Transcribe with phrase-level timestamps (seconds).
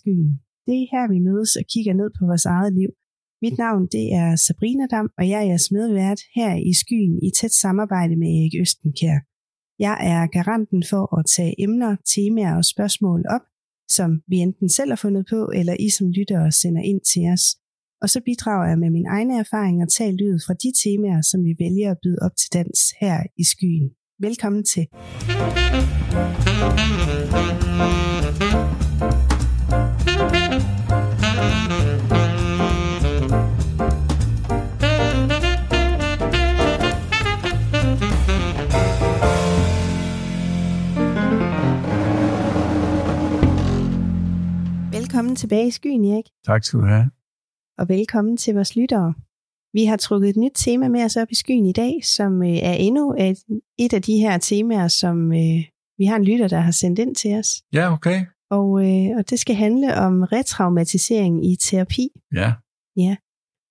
[0.00, 0.30] skyen.
[0.66, 2.90] Det er her, vi mødes og kigger ned på vores eget liv.
[3.44, 7.30] Mit navn det er Sabrina Dam, og jeg er jeres medvært her i skyen i
[7.38, 9.18] tæt samarbejde med Erik Østenkær.
[9.78, 13.44] Jeg er garanten for at tage emner, temaer og spørgsmål op,
[13.96, 17.44] som vi enten selv har fundet på, eller I som lyttere sender ind til os.
[18.02, 21.52] Og så bidrager jeg med min egne erfaringer talt lyd fra de temaer, som vi
[21.64, 23.90] vælger at byde op til dans her i skyen.
[24.26, 24.84] Velkommen til.
[45.24, 46.24] Velkommen tilbage i skyen, Erik.
[46.46, 47.10] Tak skal du have.
[47.78, 49.14] Og velkommen til vores lyttere.
[49.72, 52.48] Vi har trukket et nyt tema med os op i skyen i dag, som øh,
[52.48, 53.38] er endnu et,
[53.78, 55.64] et af de her temaer, som øh,
[55.98, 57.62] vi har en lytter, der har sendt ind til os.
[57.72, 58.26] Ja, okay.
[58.50, 62.08] Og, øh, og det skal handle om retraumatisering i terapi.
[62.34, 62.52] Ja.
[62.96, 63.16] Ja.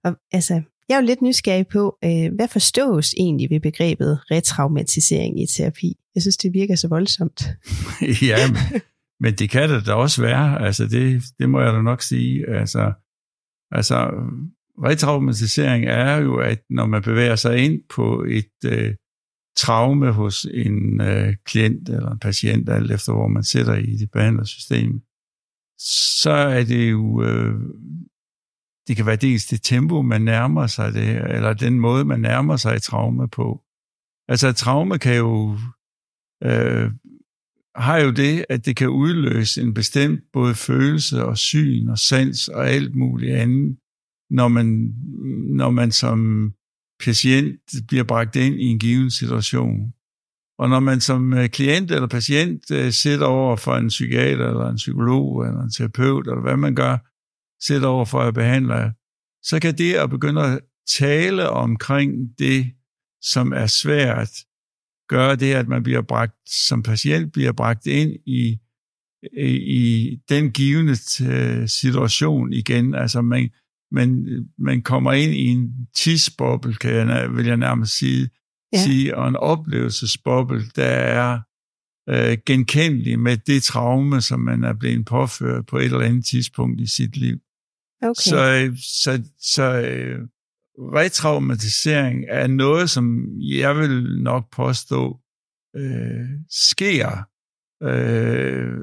[0.04, 0.54] Og altså,
[0.90, 5.98] jeg er jo lidt nysgerrig på, øh, hvad forstås egentlig ved begrebet retraumatisering i terapi?
[6.16, 7.48] Jeg synes, det virker så voldsomt.
[8.30, 8.38] ja,
[9.20, 10.62] men, det kan det da også være.
[10.66, 12.50] Altså, det, det må jeg da nok sige.
[12.50, 12.94] Altså,
[13.72, 14.12] altså
[14.84, 18.96] retraumatisering er jo, at når man bevæger sig ind på et øh,
[19.58, 24.12] traume hos en øh, klient eller en patient, alt efter hvor man sætter i det
[24.12, 25.02] behandlersystem,
[26.22, 27.56] så er det jo, øh,
[28.88, 32.56] det kan være dels det tempo, man nærmer sig det, eller den måde, man nærmer
[32.56, 33.64] sig et traume på.
[34.28, 35.58] Altså et traume kan jo,
[36.44, 36.92] øh,
[37.76, 42.48] har jo det, at det kan udløse en bestemt både følelse og syn og sans
[42.48, 43.78] og alt muligt andet,
[44.30, 44.94] når man,
[45.56, 46.52] når man som
[47.06, 49.94] patient bliver bragt ind i en given situation.
[50.60, 54.70] Og når man som øh, klient eller patient øh, sidder over for en psykiater eller
[54.70, 56.98] en psykolog eller en terapeut, eller hvad man gør,
[57.66, 58.94] sidder over for at behandle,
[59.44, 60.60] så kan det at begynde at
[61.00, 62.72] tale omkring det,
[63.22, 64.30] som er svært,
[65.14, 68.60] gøre det, at man bliver bragt, som patient bliver bragt ind i,
[69.38, 70.96] i, den givende
[71.32, 72.96] øh, situation igen.
[72.96, 73.50] Altså man,
[73.92, 78.30] man, man kommer ind i en tidsboble, kan jeg, vil jeg nærmest sige,
[78.74, 78.84] ja.
[78.84, 81.40] sige og en oplevelsesboble, der er
[82.10, 86.82] øh, genkendelig med det traume, som man er blevet påført på et eller andet tidspunkt
[86.82, 87.38] i sit liv.
[88.02, 88.14] Okay.
[88.14, 88.72] Så,
[89.04, 90.20] så, så øh,
[90.78, 95.20] retraumatisering er noget, som jeg vil nok påstå
[95.76, 97.28] øh, sker
[97.84, 98.74] øh,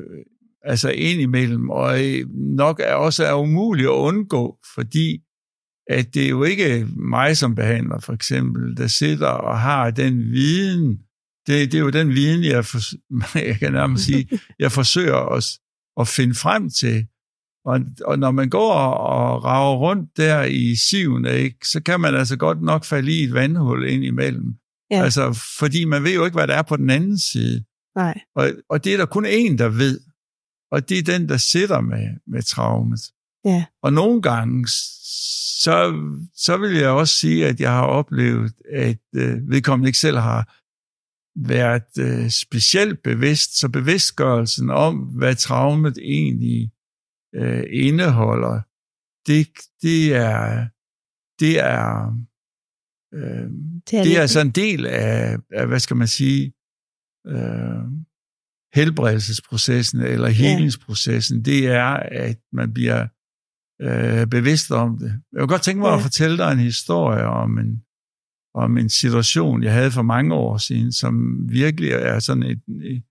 [0.62, 5.22] altså indimellem, og øh, nok er også er umuligt at undgå, fordi
[5.90, 10.32] at det er jo ikke mig som behandler, for eksempel, der sidder og har den
[10.32, 10.98] viden,
[11.46, 12.78] det, det er jo den viden, jeg, for,
[13.48, 14.28] jeg kan nærmest sige,
[14.58, 15.60] jeg forsøger os
[16.00, 17.06] at finde frem til.
[17.64, 22.14] Og, og når man går og rager rundt der i siven, ikke, så kan man
[22.14, 24.54] altså godt nok falde i et vandhul ind imellem.
[24.90, 25.02] Ja.
[25.02, 27.64] Altså, fordi man ved jo ikke, hvad der er på den anden side.
[27.96, 28.20] Nej.
[28.34, 30.00] Og, og det er der kun én, der ved.
[30.72, 33.00] Og det er den, der sidder med, med traumet.
[33.44, 33.64] Ja.
[33.82, 34.68] Og nogle gange,
[35.62, 35.92] så,
[36.34, 40.56] så vil jeg også sige, at jeg har oplevet, at øh, vedkommende ikke selv har
[41.36, 46.70] været øh, specielt bevidst, så bevidstgørelsen om, hvad traumet egentlig
[47.34, 48.60] øh, indeholder,
[49.26, 49.48] det,
[49.82, 50.68] det er,
[51.40, 52.16] det er,
[53.14, 53.50] øh,
[53.90, 56.52] det er, det er altså en del af, af, hvad skal man sige,
[57.26, 57.82] øh,
[58.74, 61.42] helbredelsesprocessen eller helingsprocessen, ja.
[61.42, 61.92] det er,
[62.26, 63.06] at man bliver
[63.80, 65.22] øh, bevidst om det.
[65.32, 65.96] Jeg vil godt tænke mig ja.
[65.96, 67.82] at fortælle dig en historie om en,
[68.54, 71.12] om en situation, jeg havde for mange år siden, som
[71.48, 73.02] virkelig er sådan et, et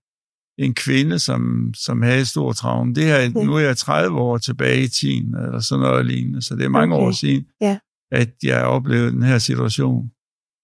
[0.60, 2.94] en kvinde, som, som havde stor traume.
[2.94, 3.46] Det her, okay.
[3.46, 6.68] Nu er jeg 30 år tilbage i tiden, eller sådan noget lignende, så det er
[6.68, 7.06] mange okay.
[7.06, 7.78] år siden, ja.
[8.12, 10.10] at jeg oplevede den her situation.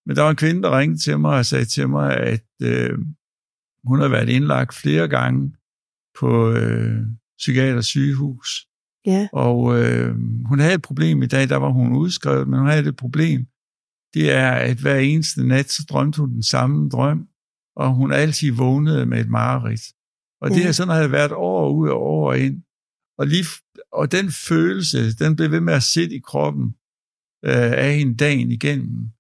[0.07, 2.99] Men der var en kvinde, der ringede til mig og sagde til mig, at øh,
[3.85, 5.53] hun har været indlagt flere gange
[6.19, 7.07] på øh,
[7.39, 8.67] psykiatrisk sygehus.
[9.07, 9.29] Ja.
[9.33, 10.15] Og øh,
[10.47, 13.47] hun havde et problem i dag, der var hun udskrevet, men hun havde et problem.
[14.15, 17.29] Det er, at hver eneste nat, så drømte hun den samme drøm,
[17.77, 19.83] og hun altid vågnede med et mareridt.
[20.41, 20.73] Og det ja.
[20.73, 22.63] sådan havde været år ud og år ind.
[23.19, 23.45] Og, lige,
[23.93, 26.75] og den følelse, den blev ved med at sidde i kroppen
[27.45, 29.11] øh, af hende dagen igennem.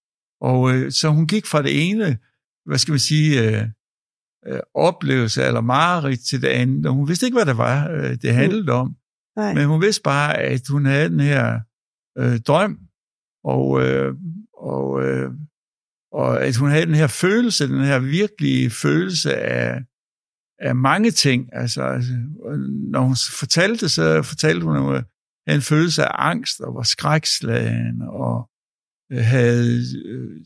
[0.40, 2.18] Og øh, så hun gik fra det ene,
[2.66, 3.68] hvad skal man sige, øh,
[4.46, 6.86] øh, oplevelse eller mareridt til det andet.
[6.86, 8.96] Og hun vidste ikke, hvad det var, øh, det handlede om.
[9.36, 9.54] Nej.
[9.54, 11.60] Men hun vidste bare, at hun havde den her
[12.18, 12.78] øh, drøm,
[13.44, 14.14] og, øh,
[14.58, 15.30] og, øh,
[16.16, 19.84] og at hun havde den her følelse, den her virkelige følelse af,
[20.58, 21.48] af mange ting.
[21.52, 22.12] Altså, altså,
[22.92, 25.02] når hun fortalte, så fortalte hun, hun
[25.46, 28.50] havde en følelse af angst og var skrækslagen og
[29.12, 30.40] øh, havde øh,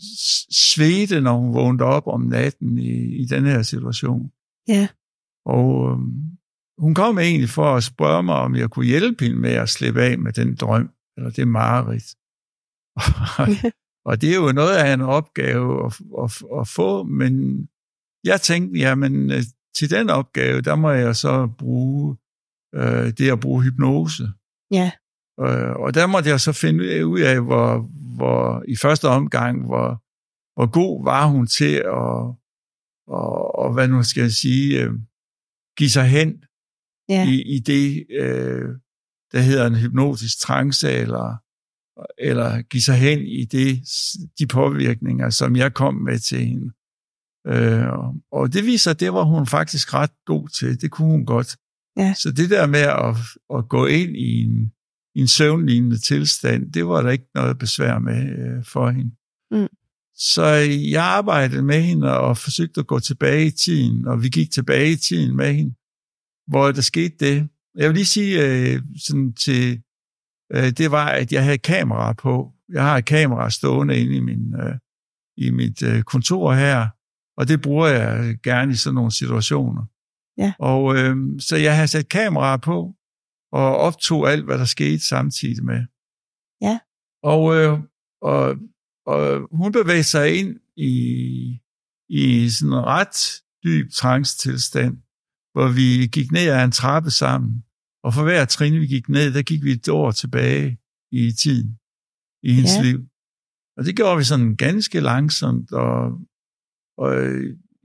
[0.75, 4.31] svede, når hun vågnede op om natten i, i den her situation.
[4.69, 4.89] Ja.
[5.47, 5.99] Og øh,
[6.79, 10.03] hun kom egentlig for at spørge mig, om jeg kunne hjælpe hende med at slippe
[10.03, 12.09] af med den drøm, eller det mareridt.
[14.11, 17.65] og det er jo noget af en opgave at, at, at få, men
[18.25, 19.43] jeg tænkte, jamen øh,
[19.75, 22.17] til den opgave, der må jeg så bruge
[22.75, 24.29] øh, det at bruge hypnose.
[24.71, 24.91] Ja.
[25.41, 27.79] Øh, og der måtte jeg så finde ud af, hvor,
[28.17, 29.89] hvor i første omgang, hvor,
[30.55, 32.35] hvor god var hun til at,
[33.07, 34.93] og, og hvad nu skal jeg sige, øh,
[35.79, 36.45] give sig hen
[37.09, 37.29] Ja.
[37.29, 38.69] i, i det, øh,
[39.33, 41.37] der hedder en hypnotisk trance, eller,
[42.19, 43.83] eller give sig hen i det,
[44.39, 46.73] de påvirkninger, som jeg kom med til hende.
[47.47, 47.87] Øh,
[48.33, 50.81] og det viser, det var hun faktisk ret god til.
[50.81, 51.57] Det kunne hun godt.
[51.97, 52.15] Ja.
[52.15, 53.17] Så det der med at,
[53.59, 54.73] at gå ind i en,
[55.15, 59.11] i en søvnlignende tilstand, det var der ikke noget besvær med øh, for hende.
[59.51, 59.69] Mm.
[60.15, 60.45] Så
[60.91, 64.93] jeg arbejdede med hende og forsøgte at gå tilbage i tiden, og vi gik tilbage
[64.93, 65.75] i tiden med hende,
[66.47, 67.49] hvor der skete det.
[67.77, 69.83] Jeg vil lige sige øh, sådan til,
[70.53, 72.53] øh, det var, at jeg havde kamera på.
[72.69, 74.75] Jeg har et kamera stående inde i, min, øh,
[75.37, 76.89] i mit øh, kontor her,
[77.37, 79.83] og det bruger jeg gerne i sådan nogle situationer.
[80.39, 80.53] Ja.
[80.59, 82.95] Og øh, så jeg har sat kamera på,
[83.53, 85.85] og optog alt, hvad der skete samtidig med.
[86.63, 86.79] Ja.
[87.23, 87.79] Og, øh,
[88.23, 88.57] og,
[89.07, 91.61] og hun bevægede sig ind i,
[92.09, 94.97] i sådan en ret dyb trance-tilstand,
[95.53, 97.65] hvor vi gik ned ad en trappe sammen.
[98.05, 100.79] Og for hver trin, vi gik ned, der gik vi et år tilbage
[101.13, 101.79] i tiden,
[102.43, 102.83] i hendes Ja.
[102.83, 103.01] liv.
[103.77, 106.19] Og det gjorde vi sådan ganske langsomt, og,
[106.99, 107.15] og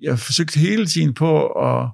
[0.01, 1.89] jeg forsøgte hele tiden på at,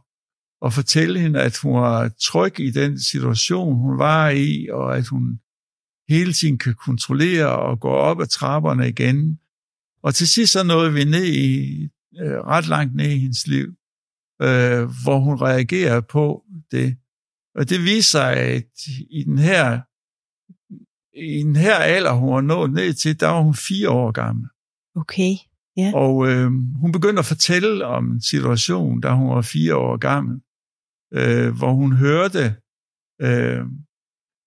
[0.66, 5.08] at fortælle hende, at hun var tryg i den situation, hun var i, og at
[5.08, 5.40] hun
[6.10, 9.40] hele tiden kan kontrollere og gå op ad trapperne igen.
[10.04, 11.84] Og til sidst så nåede vi ned i,
[12.22, 13.68] øh, ret langt ned i hendes liv,
[14.42, 16.98] øh, hvor hun reagerer på det.
[17.56, 18.72] Og det viser sig, at
[19.10, 19.82] i den her,
[21.14, 24.48] i den her alder, hun var nået ned til, der var hun fire år gammel.
[24.96, 25.34] Okay.
[25.78, 25.92] Ja.
[25.96, 26.52] Og øh,
[26.82, 30.42] hun begyndte at fortælle om en situation, da hun var fire år gammel,
[31.14, 32.56] øh, hvor hun hørte,
[33.22, 33.66] øh,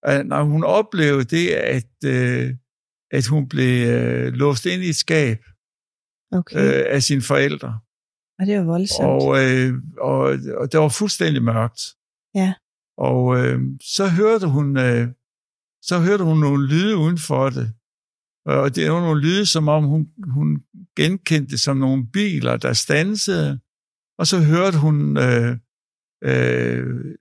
[0.02, 2.54] at når hun oplevede det, at, øh,
[3.10, 5.38] at hun blev øh, låst ind i et skab
[6.32, 6.56] Okay.
[6.56, 7.80] øh, af sine forældre.
[8.38, 9.08] Og det var voldsomt.
[9.08, 10.20] Og, øh, og,
[10.60, 11.80] og det var fuldstændig mørkt.
[12.34, 12.54] Ja.
[12.98, 15.08] Og øh, så hørte hun øh,
[15.82, 17.72] så hørte hun nogle lyde uden for det.
[18.46, 20.62] Og det var nogle lyde, som om hun, hun
[20.96, 23.60] genkendte som nogle biler, der stansede.
[24.18, 25.56] Og så hørte hun øh,
[26.24, 27.14] øh,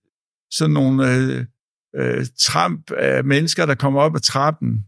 [0.51, 1.45] sådan nogle øh,
[1.95, 4.85] øh, tramp af mennesker, der kom op ad trappen,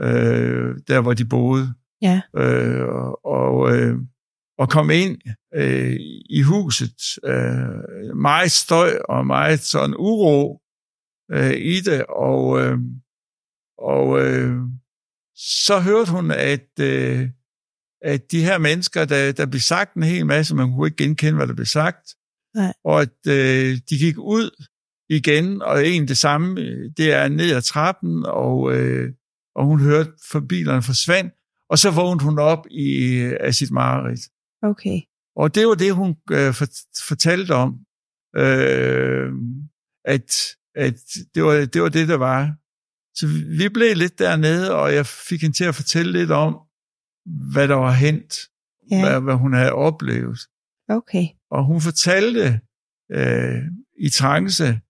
[0.00, 1.74] øh, der hvor de boede.
[2.02, 2.20] Ja.
[2.36, 2.88] Øh,
[3.24, 3.98] og, øh,
[4.58, 5.18] og kom ind
[5.54, 5.96] øh,
[6.30, 7.00] i huset.
[7.24, 10.60] Øh, meget støj og meget sådan uro
[11.32, 12.04] øh, i det.
[12.08, 12.78] Og, øh,
[13.78, 14.56] og øh,
[15.36, 17.28] så hørte hun, at, øh,
[18.02, 21.36] at de her mennesker, der, der blev sagt en hel masse, man kunne ikke genkende,
[21.36, 22.14] hvad der blev sagt.
[22.54, 22.72] Nej.
[22.84, 24.66] Og at øh, de gik ud
[25.08, 26.54] igen, og en det samme,
[26.88, 29.12] det er ned ad trappen, og, øh,
[29.56, 31.34] og hun hørte, for bilerne forsvandt,
[31.70, 34.20] og så vågnede hun op i, af sit mareridt.
[34.70, 34.98] Okay.
[35.36, 36.54] Og det var det, hun øh,
[37.08, 37.70] fortalte om,
[38.36, 39.32] øh,
[40.04, 40.30] at,
[40.74, 40.96] at
[41.34, 42.40] det, var, det var det, der var.
[43.18, 43.26] Så
[43.58, 46.52] vi blev lidt dernede, og jeg fik hende til at fortælle lidt om,
[47.52, 48.34] hvad der var hent,
[48.90, 49.00] Ja.
[49.08, 50.38] hvad, hvad hun havde oplevet.
[50.88, 51.26] Okay.
[51.50, 52.60] Og hun fortalte
[53.12, 53.62] øh,
[53.98, 54.80] i trance,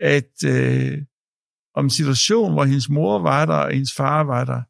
[0.00, 0.98] at øh,
[1.74, 4.62] om en situation, hvor hendes mor var der, og hendes far var der.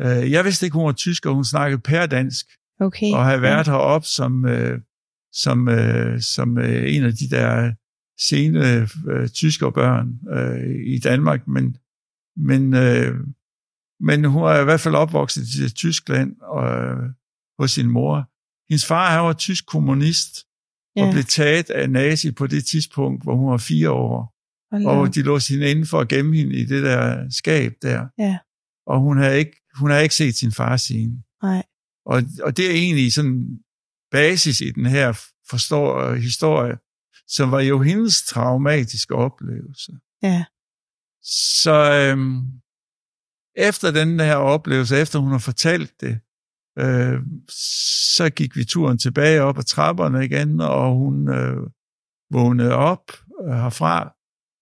[0.00, 2.46] Øh, jeg vidste ikke, hun var tysk, og hun snakkede pærdansk,
[2.80, 3.12] Okay.
[3.12, 4.80] og havde været heroppe som, øh,
[5.32, 7.72] som, øh, som øh, en af de der
[8.20, 11.76] sene øh, tyskere børn øh, i Danmark, men,
[12.36, 13.14] men, øh,
[14.00, 17.10] men hun er i hvert fald opvokset i Tyskland og, øh,
[17.58, 18.30] hos sin mor.
[18.68, 20.46] Hendes far han var tysk kommunist,
[20.96, 21.06] ja.
[21.06, 24.34] og blev taget af nazi på det tidspunkt, hvor hun var fire år.
[24.72, 28.06] Og de låste hende inden for at gemme hende i det der skab der.
[28.18, 28.38] Ja.
[28.86, 31.24] Og hun havde ikke, hun havde ikke set sin far siden.
[31.42, 31.62] Nej.
[32.08, 33.58] Og, og det er egentlig sådan
[34.10, 35.12] basis i den her
[35.50, 36.76] forstår, historie,
[37.26, 39.92] som var jo hendes traumatiske oplevelse.
[40.22, 40.44] Ja.
[41.62, 42.42] Så øhm,
[43.56, 46.20] efter den her oplevelse, efter hun har fortalt det,
[46.78, 47.20] øh,
[48.16, 51.56] så gik vi turen tilbage op ad trapperne igen, og hun, øh,
[52.30, 53.12] vågnede op
[53.44, 54.14] øh, herfra,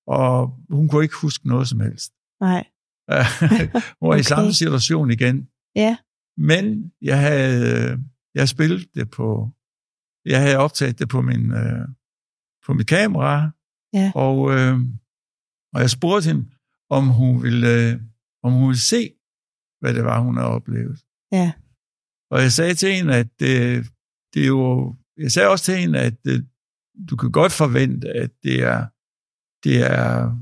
[0.07, 2.13] og hun kunne ikke huske noget som helst.
[2.41, 2.65] Nej.
[4.01, 4.21] hun var okay.
[4.21, 5.49] i samme situation igen.
[5.77, 5.97] Ja.
[6.37, 9.51] Men jeg havde, jeg spillet det på,
[10.25, 11.89] jeg havde optaget det på min, øh,
[12.67, 13.51] på mit kamera,
[13.93, 14.13] Ja.
[14.15, 14.79] og, øh,
[15.73, 16.51] og jeg spurgte hende,
[16.91, 18.01] om hun ville, øh,
[18.43, 19.13] om hun ville se,
[19.81, 21.05] hvad det var, hun havde oplevet.
[21.33, 21.53] Ja.
[22.31, 23.87] Og jeg sagde til hende, at det,
[24.35, 26.49] det er jo, jeg sagde også til hende, at det,
[27.11, 28.87] du kan godt forvente, at det er,
[29.65, 30.37] det er,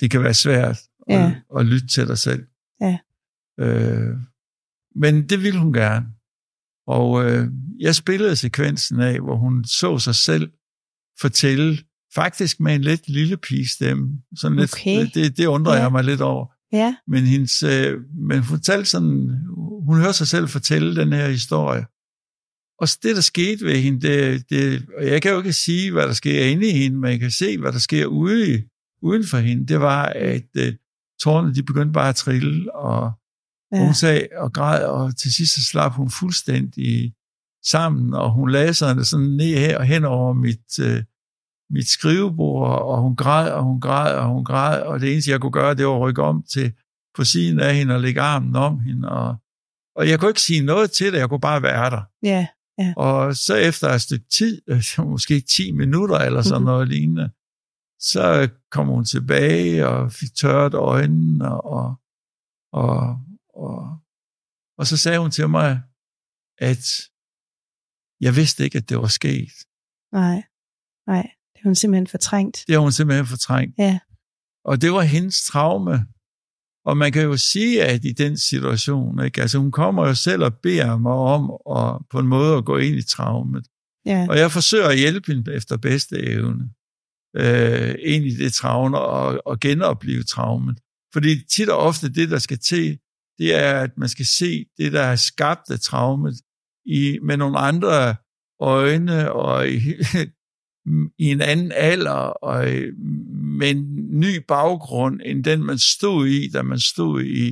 [0.00, 0.78] det kan være svært
[1.08, 1.14] Ja.
[1.50, 2.46] at, at lytte til dig selv.
[2.80, 2.98] Ja.
[3.60, 4.16] Øh,
[5.00, 6.06] men det ville hun gerne.
[6.86, 7.48] Og øh,
[7.80, 10.50] jeg spillede sekvensen af, hvor hun så sig selv
[11.20, 11.78] fortælle,
[12.14, 14.08] faktisk med en lidt lille pigestemme.
[14.36, 15.06] Sådan lidt, Okay.
[15.14, 15.82] det, det undrer Ja.
[15.82, 16.46] jeg mig lidt over.
[16.72, 16.96] Ja.
[17.08, 19.38] Men, hendes, øh, men hun fortalte sådan,
[19.86, 21.86] hun hører sig selv fortælle den her historie.
[22.80, 26.02] Og det, der skete ved hende, det, det, og jeg kan jo ikke sige, hvad
[26.06, 28.62] der sker inde i hende, men jeg kan se, hvad der sker ude
[29.02, 30.74] uden for hende, det var, at øh,
[31.22, 33.12] tårerne, de begyndte bare at trille, og
[33.72, 33.76] ja.
[33.76, 33.84] Ja.
[33.84, 37.14] hun sagde og græd, og til sidst så slap hun fuldstændig
[37.64, 41.02] sammen, og hun lagde sig sådan ned her og hen over mit, øh,
[41.70, 45.40] mit skrivebord, og hun græd, og hun græd, og hun græd, og det eneste, jeg
[45.40, 46.72] kunne gøre, det var at rykke om til
[47.16, 49.36] på siden af hende og lægge armen om hende, og,
[49.96, 52.02] og jeg kunne ikke sige noget til det, jeg kunne bare være der.
[52.22, 52.46] Ja.
[52.96, 54.62] Og så efter et stykke tid,
[55.12, 56.64] måske 10 minutter eller sådan Mhm.
[56.66, 57.30] noget lignende,
[58.00, 61.94] så kom hun tilbage og fik tørt øjnene, og,
[62.72, 63.18] og,
[64.78, 65.82] og så sagde hun til mig,
[66.58, 66.84] at
[68.20, 69.52] jeg vidste ikke, at det var sket.
[70.12, 70.42] Nej.
[71.06, 71.30] Nej.
[71.52, 72.64] Det er hun simpelthen fortrængt.
[72.66, 73.78] Det har hun simpelthen fortrængt.
[73.78, 73.98] Ja.
[74.64, 76.06] Og det var hendes traume.
[76.84, 79.40] Og man kan jo sige, at i den situation, ikke?
[79.40, 81.42] Altså, hun kommer jo selv og beder mig om
[81.76, 83.66] at, på en måde at gå ind i traumet.
[84.06, 84.26] Ja.
[84.28, 86.70] Og jeg forsøger at hjælpe hende efter bedste evne
[87.36, 90.80] øh, ind i det traume og, og genopleve traumet.
[91.12, 92.98] Fordi tit og ofte det, der skal til,
[93.38, 96.34] det er, at man skal se det, der er skabt af traumet
[96.86, 98.14] i, med nogle andre
[98.60, 99.78] øjne og i,
[101.18, 102.90] i en anden alder og i,
[103.58, 107.48] med en ny baggrund, end den, man stod i, da man stod i,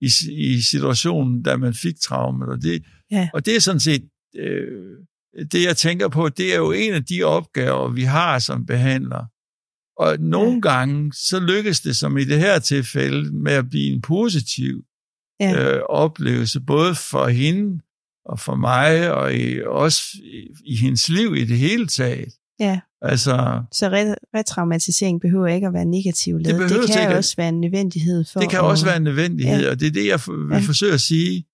[0.00, 2.48] i, i situationen, da man fik traumet.
[2.48, 3.28] Og det, Ja.
[3.34, 4.96] og det er sådan set øh,
[5.52, 9.24] det, jeg tænker på, det er jo en af de opgaver, vi har som behandler.
[10.02, 10.60] Og nogle Ja.
[10.70, 14.84] gange, så lykkes det, som i det her tilfælde, med at blive en positiv
[15.40, 15.74] Ja.
[15.76, 17.80] øh, oplevelse, både for hende
[18.24, 22.32] og for mig, og i, også i, i hendes liv i det hele taget.
[22.60, 22.80] ja.
[23.02, 26.60] Altså, Så re- retraumatisering behøver ikke at være negativ lavet.
[26.70, 27.16] Det, det kan ikke.
[27.16, 29.70] også være en nødvendighed for det kan at, også være en nødvendighed, Ja.
[29.70, 30.58] og det er det, jeg vil Ja.
[30.66, 31.46] forsøge at sige,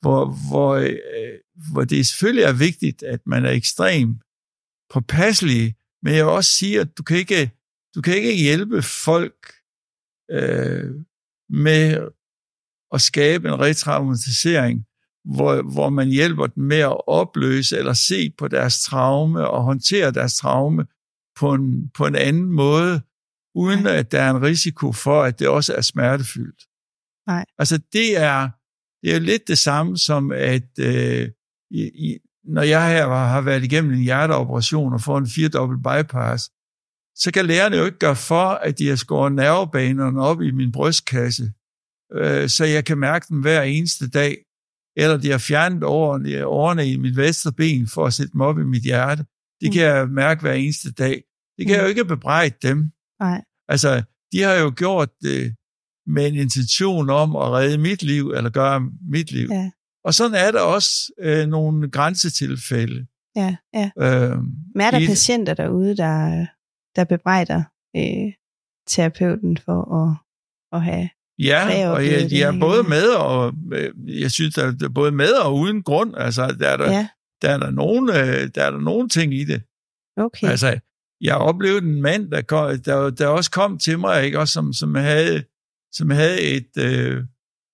[0.00, 0.96] hvor, hvor, øh,
[1.72, 4.16] hvor det selvfølgelig er vigtigt, at man er ekstrem
[4.90, 7.50] påpasselig, men jeg vil også sige, at du kan ikke,
[7.94, 9.52] du kan ikke hjælpe folk
[10.30, 10.90] øh,
[11.50, 12.08] med
[12.94, 14.84] at skabe en retraumatisering,
[15.24, 20.10] hvor, hvor man hjælper dem med at opløse eller se på deres traume og håndtere
[20.10, 20.86] deres traume
[21.36, 23.00] på en, på en anden måde,
[23.54, 23.96] uden Nej.
[23.96, 26.62] at der er en risiko for, at det også er smertefyldt.
[27.26, 27.44] Nej.
[27.58, 28.48] Altså det er,
[29.02, 31.28] det er lidt det samme som, at øh,
[31.70, 35.82] i, i, når jeg her har har været igennem en hjerteoperation og får en firedobbelt
[35.82, 36.50] bypass,
[37.16, 40.72] så kan lægerne jo ikke gøre for, at de har skåret nervebanerne op i min
[40.72, 41.52] brystkasse,
[42.14, 44.36] øh, så jeg kan mærke dem hver eneste dag.
[44.96, 48.58] Eller de har fjernet årene, årene i mit venstre ben for at sætte dem op
[48.58, 49.24] i mit hjerte.
[49.60, 51.22] Det kan jeg mærke hver eneste dag.
[51.58, 52.90] Det kan jeg jo ikke bebrejde dem.
[53.20, 53.44] Nej.
[53.68, 54.02] Altså,
[54.32, 55.54] de har jo gjort det
[56.06, 58.80] med en intention om at redde mit liv, eller gøre
[59.10, 59.48] mit liv.
[59.50, 59.70] Ja.
[60.04, 63.06] Og sådan er der også øh, nogle grænsetilfælde.
[63.36, 63.90] Ja, ja.
[63.98, 64.38] Øh,
[64.74, 66.46] Men er der i- patienter derude, der,
[66.96, 67.62] der bebrejder
[67.96, 68.32] øh,
[68.88, 70.16] terapeuten for at,
[70.78, 71.08] at have...
[71.38, 75.32] Ja, og jeg, det er både med og øh, jeg synes, der er både med
[75.32, 76.14] og uden grund.
[76.16, 77.08] Altså, der er der, Ja,
[77.42, 79.62] der, er der, nogle, øh, der er der nogle ting i det.
[80.16, 80.48] okay.
[80.48, 80.78] Altså,
[81.20, 84.38] jeg oplevede en mand, der, kom, der, der også kom til mig, ikke?
[84.38, 85.44] Også som, som, havde,
[85.92, 86.68] som havde et...
[86.78, 87.22] Øh,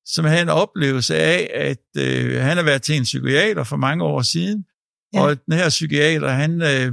[0.06, 4.04] som havde en oplevelse af, at øh, han har været til en psykiater for mange
[4.04, 4.64] år siden,
[5.14, 5.20] Ja.
[5.22, 6.92] og den her psykiater, han, øh,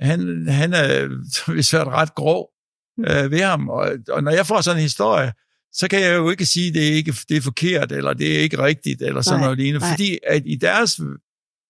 [0.00, 1.08] han, han er
[1.52, 2.50] vist ret grov
[2.98, 5.32] øh, ved ham, og, og når jeg får sådan en historie,
[5.72, 8.36] så kan jeg jo ikke sige, at det er, ikke, det er forkert, eller det
[8.36, 9.90] er ikke rigtigt, eller sådan Nej, noget lignende, nej.
[9.90, 11.00] fordi at i deres,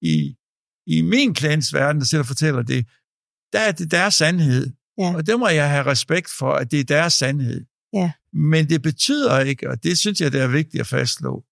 [0.03, 0.37] i,
[0.87, 2.87] i min klans verden, der sidder og fortæller det,
[3.53, 4.73] der er det deres sandhed.
[4.99, 5.15] Ja.
[5.15, 7.65] Og det må jeg have respekt for, at det er deres sandhed.
[7.93, 8.13] Ja.
[8.33, 11.45] Men det betyder ikke, og det synes jeg, det er vigtigt at fastslå,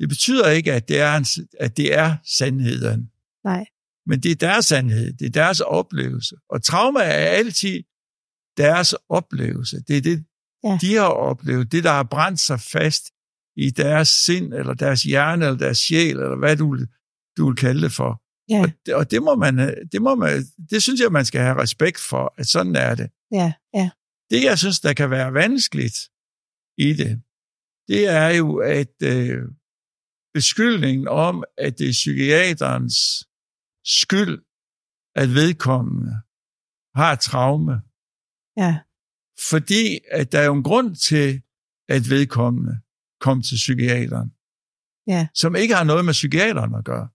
[0.00, 1.26] det betyder ikke, at det er, en,
[1.60, 3.10] at det er sandheden.
[3.44, 3.64] Nej.
[4.06, 6.36] Men det er deres sandhed, det er deres oplevelse.
[6.48, 7.82] Og trauma er altid
[8.56, 9.82] deres oplevelse.
[9.88, 10.24] Det er det,
[10.66, 10.78] ja.
[10.80, 13.04] de har oplevet, det der har brændt sig fast
[13.56, 16.78] i deres sind, eller deres hjerne, eller deres sjæl, eller hvad du,
[17.36, 18.22] du vil kalde det for.
[18.48, 18.60] Ja.
[18.60, 19.58] Og, det, og det må man,
[19.92, 23.10] det må man, det synes jeg, man skal have respekt for, at sådan er det.
[23.32, 23.90] Ja, ja.
[24.30, 25.98] Det, jeg synes, der kan være vanskeligt
[26.78, 27.22] i det,
[27.88, 29.42] det er jo, at øh,
[30.34, 32.98] beskyldningen om, at det er psykiaterens
[33.84, 34.44] skyld,
[35.14, 36.14] at vedkommende
[36.94, 37.82] har et traume.
[38.56, 38.78] Ja.
[39.50, 41.40] Fordi at der er jo en grund til,
[41.88, 42.78] at vedkommende
[43.20, 44.30] kom til psykiateren.
[45.06, 45.26] Ja.
[45.34, 47.08] Som ikke har noget med psykiateren at gøre.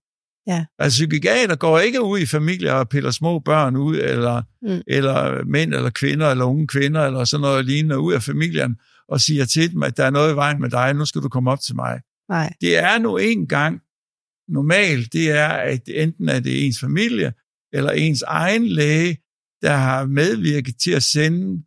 [0.46, 0.64] Ja.
[0.78, 4.82] Altså psykiater går ikke ud i familier og piller små børn ud, eller, mm.
[4.86, 8.76] eller mænd eller kvinder, eller unge kvinder, eller sådan noget lignende ud af familien,
[9.08, 11.28] og siger til dem, at der er noget i vejen med dig, nu skal du
[11.28, 12.00] komme op til mig.
[12.28, 12.52] Nej.
[12.60, 13.80] Det er nu en gang
[14.48, 17.32] normalt, det er, at enten er det ens familie,
[17.72, 19.18] eller ens egen læge,
[19.62, 21.62] der har medvirket til at sende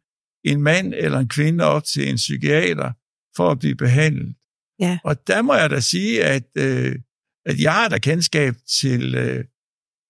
[0.46, 2.92] en mand eller en kvinde op til en psykiater
[3.36, 4.36] for at blive behandlet.
[4.80, 4.98] Ja.
[5.04, 6.96] Og der må jeg da sige, at, øh,
[7.46, 9.44] at jeg har da kendskab til, øh,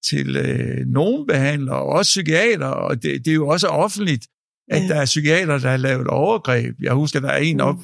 [0.06, 4.28] til øh, nogle behandlere, også psykiater, og det, det er jo også offentligt,
[4.72, 4.88] at ja.
[4.88, 6.76] der er psykiater, der har lavet overgreb.
[6.82, 7.80] Jeg husker, der er en op,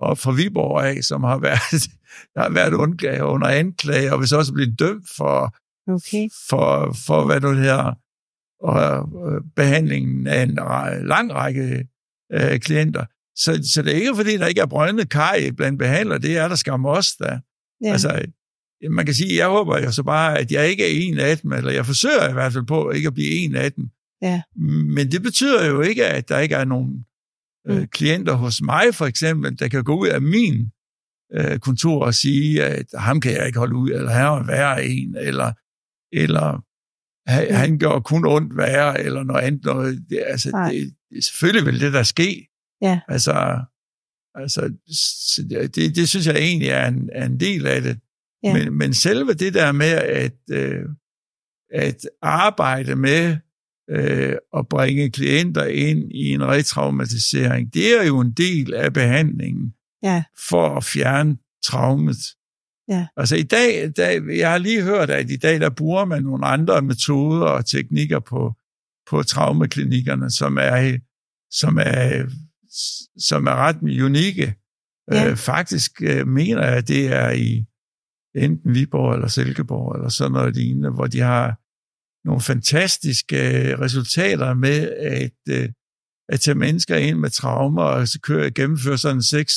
[0.00, 1.82] op fra Viborg af, som har været,
[2.34, 2.72] der har været
[3.22, 5.56] under anklage, og hvis også blevet dømt for,
[5.92, 6.28] okay.
[6.48, 7.94] for, for hvad du her,
[8.60, 10.54] og øh, behandlingen af en
[11.06, 11.86] lang række
[12.34, 13.04] øh, klienter.
[13.36, 16.48] Så, så det er ikke, fordi der ikke er brøndende kaj blandt behandlere, det er
[16.48, 17.40] der skam også da.
[17.84, 17.92] Ja.
[17.92, 18.22] Altså,
[18.90, 21.52] man kan sige, jeg håber jo så bare, at jeg ikke er en af dem,
[21.52, 23.84] eller jeg forsøger i hvert fald på ikke at blive en af dem.
[24.22, 24.42] Ja.
[24.94, 27.04] Men det betyder jo ikke, at der ikke er nogen
[27.68, 27.86] øh, mm.
[27.86, 30.70] klienter hos mig, for eksempel, der kan gå ud af min
[31.34, 34.84] øh, kontor og sige, at ham kan jeg ikke holde ud, eller han er værre
[34.84, 35.52] en, eller,
[36.12, 36.64] eller
[37.30, 37.56] han, ja.
[37.56, 39.64] han gør kun ondt værre, eller noget andet.
[39.64, 40.04] Noget.
[40.10, 42.48] Det, altså, det, selvfølgelig vil det der ske.
[42.82, 43.00] Ja.
[43.08, 43.64] Altså,
[44.34, 44.74] altså
[45.74, 47.98] det, det synes jeg egentlig er en, er en del af det.
[48.42, 48.52] Ja.
[48.52, 50.84] Men, men selve det der med at, øh,
[51.72, 53.36] at arbejde med
[53.90, 59.74] øh, at bringe klienter ind i en retraumatisering, det er jo en del af behandlingen
[60.02, 60.24] ja.
[60.48, 62.16] for at fjerne traumet.
[62.88, 63.06] Ja.
[63.16, 66.46] Altså i dag, dag, jeg har lige hørt, at i dag der bruger man nogle
[66.46, 68.52] andre metoder og teknikker på,
[69.12, 70.98] på traumaklinikkerne, som er,
[71.50, 72.26] som er,
[73.18, 74.54] som er ret unikke.
[75.12, 75.30] Ja.
[75.30, 77.64] Øh, faktisk øh, mener jeg, at det er i
[78.34, 81.46] enten Viborg eller Silkeborg eller sådan noget lignende, hvor de har
[82.28, 85.68] nogle fantastiske øh, resultater med at, øh,
[86.28, 89.52] at tage mennesker ind med traumer og så køre, gennemføre sådan en 6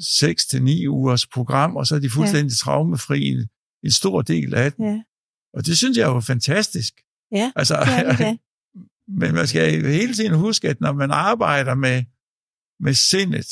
[0.00, 2.56] 6 til 9 ugers program, og så er de fuldstændig ja.
[2.64, 3.48] traumefri en,
[3.84, 4.84] en stor del af det.
[4.84, 5.02] Ja.
[5.54, 6.92] Og det synes jeg er jo fantastisk.
[7.32, 7.74] Ja, altså,
[8.08, 8.38] det det.
[9.08, 12.04] Men man skal hele tiden huske, at når man arbejder med,
[12.80, 13.50] med sindet,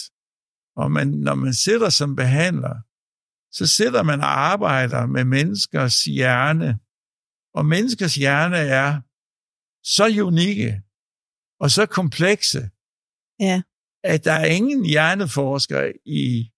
[0.77, 2.77] og man, når man sidder som behandler,
[3.53, 6.79] så sidder man og arbejder med menneskers hjerne,
[7.55, 9.01] og menneskers hjerne er
[9.83, 10.83] så unikke
[11.61, 12.71] og så komplekse,
[13.41, 13.63] ja.
[14.05, 16.51] at der er ingen hjerneforsker i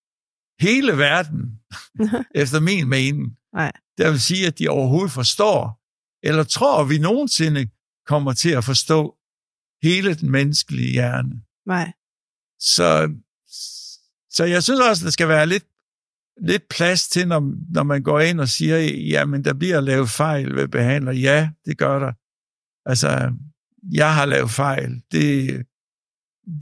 [0.61, 1.61] hele verden,
[2.43, 3.73] efter min mening, Nej.
[3.99, 5.83] der vil sige, at de overhovedet forstår,
[6.23, 7.69] eller tror, vi nogensinde
[8.07, 9.17] kommer til at forstå
[9.83, 11.43] hele den menneskelige hjerne.
[11.67, 11.93] Nej.
[12.59, 13.15] Så,
[14.31, 15.65] så jeg synes også, at der skal være lidt
[16.41, 18.79] lidt plads til, når, når man går ind og siger,
[19.11, 21.13] jamen der bliver lavet fejl ved behandler.
[21.13, 22.13] Ja, det gør der.
[22.89, 23.33] Altså,
[23.93, 25.03] jeg har lavet fejl.
[25.13, 25.67] Det,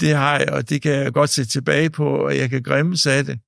[0.00, 3.06] det har jeg, og det kan jeg godt se tilbage på, og jeg kan grimmes
[3.06, 3.40] af det.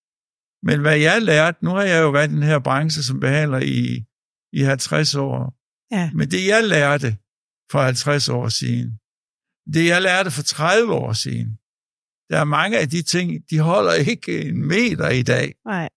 [0.63, 3.59] Men hvad jeg lærte, nu har jeg jo været i den her branche som behandler
[3.59, 4.05] i,
[4.53, 5.55] i 50 år.
[5.93, 6.11] Ja.
[6.15, 7.17] Men det jeg lærte
[7.71, 9.01] for 50 år siden,
[9.75, 11.59] det jeg lærte for 30 år siden,
[12.31, 15.55] der er mange af de ting, de holder ikke en meter i dag.
[15.65, 15.89] Nej.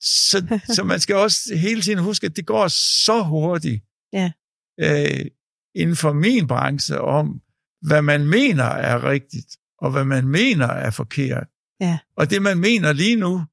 [0.00, 2.68] Så, så man skal også hele tiden huske, at det går
[3.04, 4.32] så hurtigt ja.
[4.80, 5.26] øh,
[5.74, 7.42] inden for min branche om,
[7.82, 11.46] hvad man mener er rigtigt, og hvad man mener er forkert.
[11.80, 11.98] Ja.
[12.16, 13.44] Og det, man mener lige nu,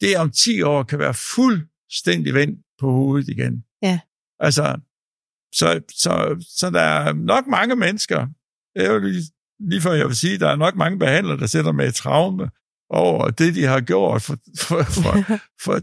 [0.00, 3.64] det om 10 år kan være fuldstændig vendt på hovedet igen.
[3.82, 4.00] Ja.
[4.40, 4.80] Altså,
[5.54, 8.26] så, så, så der er nok mange mennesker,
[8.74, 9.22] det er jo lige,
[9.60, 12.48] lige før jeg vil sige, der er nok mange behandlere, der sætter med et traume,
[12.92, 15.80] over det, de har gjort for, for, for, for,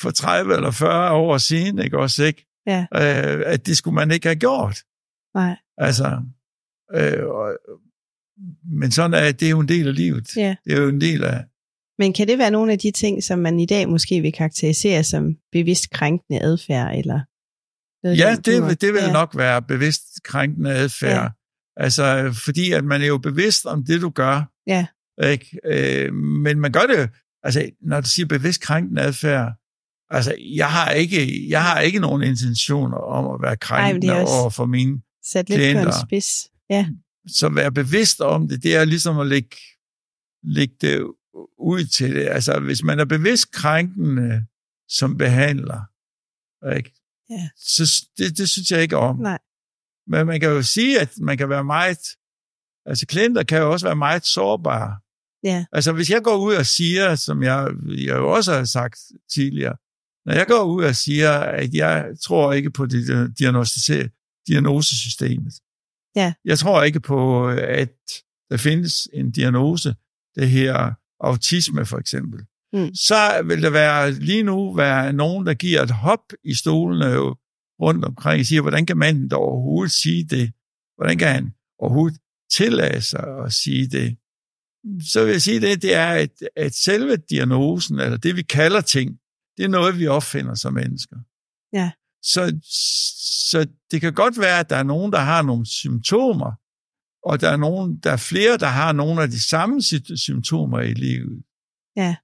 [0.00, 2.46] for 30 eller 40 år siden, ikke også, ikke?
[2.66, 2.86] Ja.
[2.94, 4.78] Øh, at det skulle man ikke have gjort.
[5.34, 5.56] Nej.
[5.78, 6.22] Altså,
[6.94, 7.58] øh, og,
[8.80, 10.36] men sådan er det er jo en del af livet.
[10.36, 10.56] Ja.
[10.64, 11.44] Det er jo en del af...
[11.98, 15.04] Men kan det være nogle af de ting, som man i dag måske vil karakterisere
[15.04, 17.20] som bevidst krænkende adfærd, eller
[18.04, 19.12] Ja, det, det vil ja.
[19.12, 21.22] nok være bevidst krænkende adfærd.
[21.22, 21.28] Ja.
[21.76, 24.52] Altså, fordi at man er jo bevidst om det, du gør.
[24.66, 24.86] Ja.
[25.24, 25.58] Ikke?
[25.64, 27.10] Øh, men man gør det,
[27.42, 29.52] altså, når du siger bevidst krænkende adfærd,
[30.10, 34.50] altså, jeg har ikke, jeg har ikke nogen intentioner om at være krænkende Ej, over
[34.50, 35.82] for mine Sat lidt klienter.
[35.82, 36.50] på en spids.
[36.70, 36.88] Ja.
[37.28, 39.56] Så være bevidst om det, det er ligesom at lægge,
[40.42, 41.06] lægge det
[41.58, 42.28] ud til det.
[42.28, 44.46] Altså, hvis man er bevidst krænkende
[44.88, 45.80] som behandler,
[46.76, 46.92] ikke?
[47.30, 47.48] Ja.
[47.56, 49.16] så det, det synes jeg ikke om.
[49.18, 49.38] Nej.
[50.06, 51.98] Men man kan jo sige, at man kan være meget,
[52.86, 54.96] altså klienter kan jo også være meget sårbare.
[55.44, 55.64] Ja.
[55.72, 58.98] Altså hvis jeg går ud og siger, som jeg, jeg jo også har sagt
[59.30, 59.76] tidligere,
[60.26, 63.38] når jeg går ud og siger, at jeg tror ikke på det
[64.48, 65.54] diagnosesystemet.
[66.16, 66.34] Ja.
[66.44, 67.92] Jeg tror ikke på, at
[68.50, 69.94] der findes en diagnose,
[70.34, 72.46] det her autisme for eksempel.
[72.76, 72.94] Mm.
[72.94, 77.16] Så vil der være lige nu være nogen, der giver et hop i stolene
[77.80, 80.52] rundt omkring og siger, hvordan kan manden da overhovedet sige det?
[80.96, 82.18] Hvordan kan han overhovedet
[82.52, 84.16] tillade sig at sige det?
[85.12, 88.80] Så vil jeg sige, det, det er, at, at selve diagnosen, eller det vi kalder
[88.80, 89.18] ting,
[89.56, 91.16] det er noget, vi opfinder som mennesker.
[91.72, 91.90] Ja.
[92.22, 92.58] Så,
[93.50, 96.52] så det kan godt være, at der er nogen, der har nogle symptomer,
[97.22, 99.82] og der er, nogen, der er flere, der har nogle af de samme
[100.16, 101.42] symptomer i livet.
[101.96, 102.16] Ja.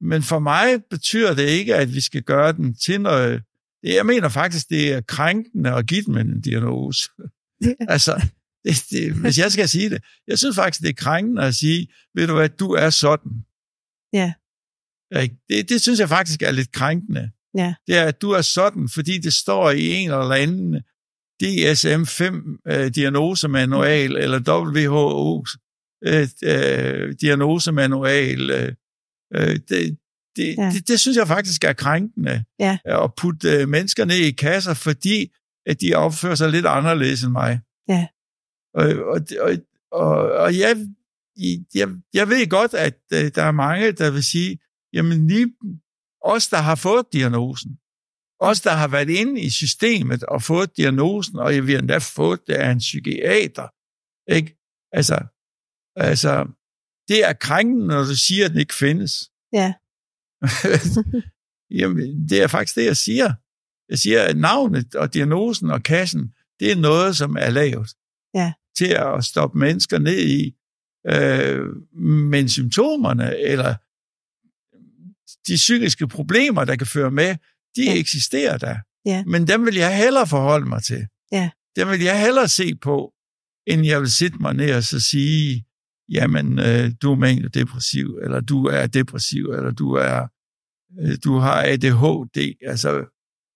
[0.00, 3.42] Men for mig betyder det ikke, at vi skal gøre den til noget...
[3.82, 7.10] Jeg mener faktisk, det er krænkende at give dem en diagnose.
[7.94, 8.22] altså,
[8.64, 10.02] det, det, hvis jeg skal sige det.
[10.26, 13.32] Jeg synes faktisk, det er krænkende at sige, ved du hvad, du er sådan.
[14.12, 14.32] Ja.
[15.48, 17.30] Det, det synes jeg faktisk er lidt krænkende.
[17.56, 17.74] Ja.
[17.86, 20.82] Det er, at du er sådan, fordi det står i en eller anden
[21.42, 25.44] DSM-5 øh, diagnosemanual, eller WHO
[26.06, 28.76] øh, øh, diagnosemanual.
[29.34, 29.98] Øh, øh, det,
[30.36, 30.70] det, ja.
[30.74, 32.44] det, det synes jeg faktisk er krænkende.
[32.58, 32.78] Ja.
[32.84, 35.32] At putte øh, mennesker ned i kasser, fordi
[35.66, 37.60] at de opfører sig lidt anderledes end mig.
[37.88, 38.06] Ja.
[38.74, 39.52] Og, og, og,
[39.92, 40.86] og, og jeg,
[41.74, 44.58] jeg, jeg ved godt, at øh, der er mange, der vil sige,
[44.92, 45.54] jamen lige
[46.24, 47.78] os, der har fået diagnosen,
[48.40, 52.40] os, der har været inde i systemet og fået diagnosen, og jeg vil endda fået
[52.46, 53.68] det af en psykiater,
[54.36, 54.58] ikke?
[54.92, 55.18] Altså,
[55.96, 56.46] altså,
[57.08, 59.30] det er krænkende, når du siger, at den ikke findes.
[59.52, 59.74] Ja.
[61.80, 63.34] Jamen, det er faktisk det, jeg siger.
[63.88, 67.88] Jeg siger, at navnet og diagnosen og kassen, det er noget, som er lavet
[68.34, 68.52] ja.
[68.78, 70.54] til at stoppe mennesker ned i.
[71.06, 71.66] Øh,
[72.02, 73.74] men symptomerne eller
[75.48, 77.36] de psykiske problemer, der kan føre med,
[77.76, 77.98] de ja.
[77.98, 78.76] eksisterer der.
[79.04, 79.24] Ja.
[79.24, 81.06] Men dem vil jeg hellere forholde mig til.
[81.32, 81.50] Ja.
[81.76, 83.12] Dem vil jeg hellere se på,
[83.66, 85.64] end jeg vil sætte mig ned og så sige,
[86.08, 90.26] jamen, øh, du er depressiv, eller du er depressiv, eller du er
[91.00, 92.54] øh, du har ADHD.
[92.62, 93.04] Altså,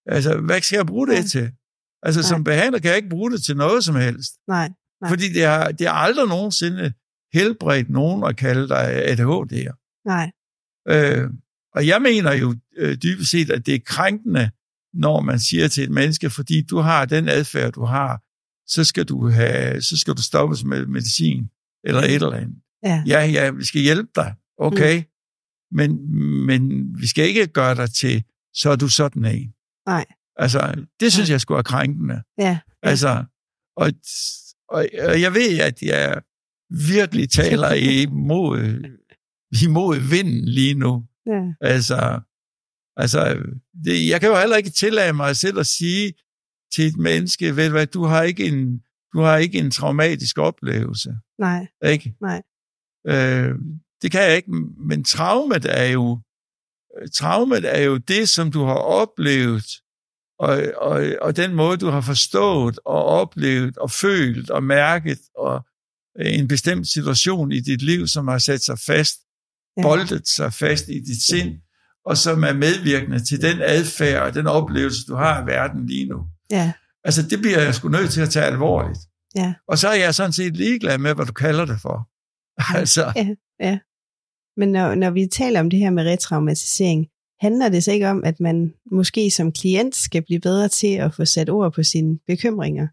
[0.06, 1.22] altså, hvad skal jeg bruge det ja.
[1.22, 1.50] til?
[2.02, 2.28] Altså, nej.
[2.28, 4.32] som behandler kan jeg ikke bruge det til noget som helst.
[4.48, 4.72] Nej.
[5.00, 5.10] nej.
[5.10, 6.92] Fordi det har, det har aldrig nogensinde
[7.32, 10.02] helbredt nogen at kalde dig ADHD'er.
[10.06, 10.30] Nej.
[10.88, 11.30] Øh,
[11.74, 14.50] og jeg mener jo øh, dybest set, at det er krænkende,
[14.94, 18.22] når man siger til et menneske, fordi du har den adfærd, du har,
[18.66, 21.48] så skal du, have, så skal du stoppes med medicin
[21.84, 22.56] eller et eller andet.
[22.84, 25.04] Ja, ja, ja vi skal hjælpe dig, okay, mm.
[25.76, 26.16] men,
[26.46, 29.54] men vi skal ikke gøre dig til, så er du sådan en.
[29.86, 30.04] Nej.
[30.36, 31.32] Altså, det synes ja.
[31.32, 32.22] jeg skulle være krænkende.
[32.38, 32.44] Ja.
[32.44, 32.58] ja.
[32.82, 33.24] Altså,
[33.76, 33.92] og,
[34.68, 36.22] og, og jeg ved, at jeg
[36.70, 38.88] virkelig taler imod,
[39.64, 41.04] imod vinden lige nu.
[41.26, 41.52] Ja.
[41.60, 42.20] Altså,
[42.96, 43.38] altså
[43.84, 46.12] det, jeg kan jo heller ikke tillade mig selv at sige
[46.74, 48.82] til et menneske, ved hvad, du har ikke en,
[49.12, 51.14] du har ikke en traumatisk oplevelse.
[51.38, 51.66] Nej.
[51.84, 52.14] Ikke?
[52.20, 52.42] Nej.
[53.06, 53.54] Øh,
[54.02, 54.52] det kan jeg ikke,
[54.88, 56.20] men traumet er jo,
[57.14, 59.66] traumet er jo det, som du har oplevet,
[60.38, 65.66] og, og, og den måde, du har forstået og oplevet og følt og mærket, og
[66.20, 69.16] en bestemt situation i dit liv, som har sat sig fast
[69.76, 69.82] ja.
[69.82, 71.60] boldet sig fast i dit sind,
[72.04, 76.06] og som er medvirkende til den adfærd og den oplevelse, du har af verden lige
[76.06, 76.26] nu.
[76.50, 76.72] Ja.
[77.04, 78.98] Altså, det bliver jeg sgu nødt til at tage alvorligt.
[79.36, 79.54] Ja.
[79.68, 82.08] Og så er jeg sådan set ligeglad med, hvad du kalder det for.
[82.78, 83.12] altså.
[83.16, 83.28] Ja,
[83.60, 83.78] ja.
[84.56, 87.06] Men når, når vi taler om det her med retraumatisering,
[87.40, 91.14] handler det så ikke om, at man måske som klient skal blive bedre til at
[91.14, 92.88] få sat ord på sine bekymringer?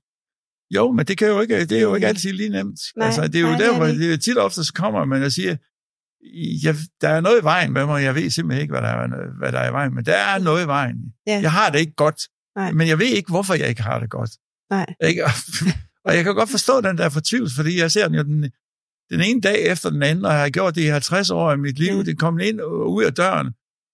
[0.75, 2.79] Jo, men det, kan jo ikke, det er jo ikke altid lige nemt.
[2.97, 5.23] Nej, altså, det er jo nej, der, hvor det er tit ofte så kommer man
[5.23, 5.55] og siger,
[6.63, 9.37] jeg, der er noget i vejen med mig, jeg ved simpelthen ikke, hvad der er,
[9.39, 10.97] hvad der er i vejen, men der er noget i vejen.
[11.27, 11.39] Ja.
[11.41, 12.21] Jeg har det ikke godt,
[12.59, 12.71] Nej.
[12.71, 14.31] men jeg ved ikke, hvorfor jeg ikke har det godt.
[14.69, 14.85] Nej.
[15.03, 15.23] Ikke?
[16.05, 18.51] og jeg kan godt forstå den der fortvivlelse, fordi jeg ser den jo den,
[19.09, 21.57] den ene dag efter den anden, og jeg har gjort det i 50 år i
[21.57, 21.97] mit liv.
[21.97, 22.05] Mm.
[22.05, 23.47] Det kom ind og ud af døren.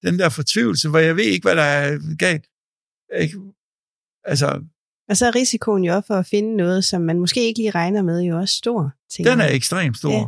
[0.04, 2.45] Den der fortvivlelse, hvor jeg ved ikke, hvad der er galt.
[3.21, 3.39] Ikke?
[4.23, 4.62] Altså,
[5.10, 8.01] Og så er risikoen jo for at finde noget, som man måske ikke lige regner
[8.01, 8.91] med, jo også stor.
[9.17, 10.12] Den er ekstremt stor.
[10.12, 10.25] Ja.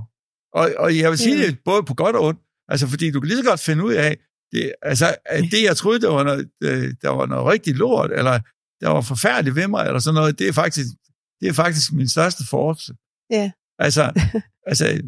[0.54, 1.46] Og, og jeg vil sige ja.
[1.46, 2.40] det både på godt og ondt.
[2.68, 4.18] Altså, fordi du kan lige så godt finde ud af,
[4.52, 6.50] det, altså, at det, jeg troede, der var, noget,
[7.02, 8.40] der var noget rigtig lort, eller
[8.82, 10.88] der var forfærdeligt ved mig, eller sådan noget, det er faktisk,
[11.42, 12.94] det er faktisk min største force.
[13.30, 13.52] Ja.
[13.80, 14.32] Altså,
[14.70, 15.02] altså,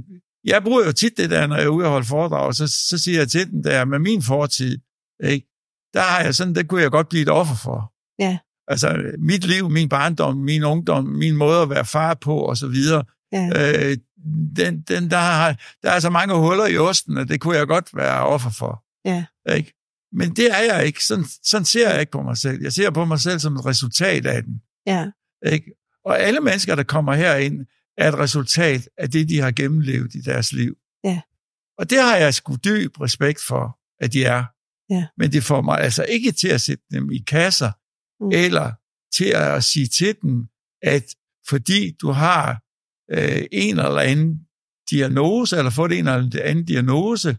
[0.44, 2.98] jeg bruger jo tit det der, når jeg er ude og holde foredrag, så, så
[2.98, 4.78] siger jeg til den der, med min fortid,
[5.24, 5.48] ikke?
[5.94, 7.94] der har jeg sådan, det kunne jeg godt blive et offer for.
[8.20, 8.38] Ja.
[8.68, 12.68] Altså, mit liv, min barndom, min ungdom, min måde at være far på, og så
[12.68, 13.50] videre, ja.
[13.56, 13.98] øh,
[14.56, 17.68] den, den, der, har, der er så mange huller i osten, at det kunne jeg
[17.68, 18.84] godt være offer for.
[19.06, 19.26] Ja.
[19.56, 19.74] Ikke?
[20.12, 21.06] Men det er jeg ikke.
[21.06, 22.62] Sådan, sådan ser jeg ikke på mig selv.
[22.62, 24.62] Jeg ser på mig selv som et resultat af den.
[24.86, 25.12] Ja.
[25.46, 25.72] Ikke?
[26.06, 27.66] Og alle mennesker, der kommer herind,
[27.98, 30.78] er et resultat af det, de har gennemlevet i deres liv.
[31.04, 31.22] Ja.
[31.78, 34.44] Og det har jeg sgu dyb respekt for, at de er.
[34.90, 35.08] Ja.
[35.18, 37.72] Men det får mig altså ikke til at sætte dem i kasser,
[38.24, 38.32] mm.
[38.32, 38.72] eller
[39.14, 40.48] til at sige til dem,
[40.82, 41.04] at
[41.48, 42.64] fordi du har
[43.12, 44.48] øh, en eller anden
[44.90, 47.38] diagnose, eller fået en eller anden diagnose,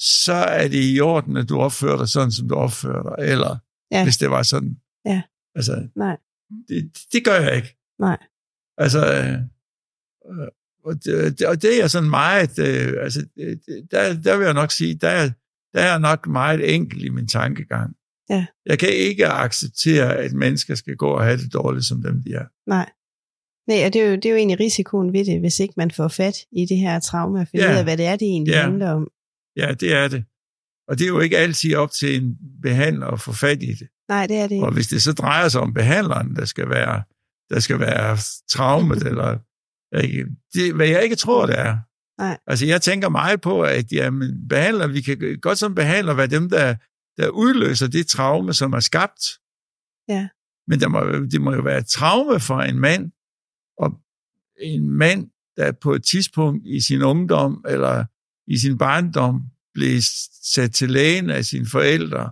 [0.00, 3.28] så er det i orden, at du opfører dig sådan, som du opfører dig.
[3.28, 3.56] Eller
[3.90, 4.02] ja.
[4.04, 4.76] hvis det var sådan.
[5.04, 5.22] Ja.
[5.54, 6.16] Altså, Nej.
[6.68, 7.76] Det, det gør jeg ikke.
[7.98, 8.18] Nej.
[8.78, 9.38] Altså, øh,
[10.84, 13.26] og, det, og det er sådan meget, øh, altså,
[13.90, 15.30] der, der vil jeg nok sige, der,
[15.74, 17.96] der er nok meget enkelt i min tankegang.
[18.30, 18.46] Ja.
[18.66, 22.32] Jeg kan ikke acceptere, at mennesker skal gå og have det dårligt, som dem de
[22.32, 22.44] er.
[22.66, 22.90] Nej.
[23.68, 25.90] Nej, og det er, jo, det er jo egentlig risikoen ved det, hvis ikke man
[25.90, 27.72] får fat i det her traume, og finde ja.
[27.72, 28.62] ud af, hvad det er, det egentlig ja.
[28.62, 29.10] handler om.
[29.56, 30.24] Ja, det er det.
[30.88, 33.88] Og det er jo ikke altid op til en behandler at få fat i det.
[34.08, 34.66] Nej, det er det ikke.
[34.66, 37.02] Og hvis det så drejer sig om behandleren, der skal være,
[37.50, 39.38] der skal være traumet, eller
[40.54, 41.78] det, hvad jeg ikke tror, det er.
[42.18, 42.38] Nej.
[42.46, 46.50] Altså, jeg tænker meget på, at jamen, behandler, vi kan godt som behandler være dem,
[46.50, 46.76] der,
[47.16, 49.22] der udløser det traume, som er skabt.
[50.08, 50.28] Ja.
[50.66, 53.12] Men der må, det må jo være et traume for en mand,
[53.78, 54.00] og
[54.60, 58.04] en mand, der på et tidspunkt i sin ungdom eller
[58.50, 59.42] i sin barndom
[59.74, 60.00] blev
[60.44, 62.30] sat til lægen af sine forældre,